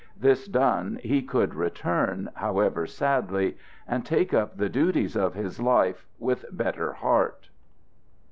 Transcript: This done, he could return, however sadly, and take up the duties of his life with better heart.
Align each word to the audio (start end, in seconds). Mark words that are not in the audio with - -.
This 0.19 0.47
done, 0.47 0.99
he 1.03 1.21
could 1.21 1.53
return, 1.53 2.31
however 2.33 2.87
sadly, 2.87 3.55
and 3.87 4.03
take 4.03 4.33
up 4.33 4.57
the 4.57 4.67
duties 4.67 5.15
of 5.15 5.35
his 5.35 5.59
life 5.59 6.07
with 6.17 6.43
better 6.51 6.91
heart. 6.93 7.49